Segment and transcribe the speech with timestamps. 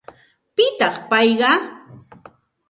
[0.55, 1.51] ¿Pitaq payqa?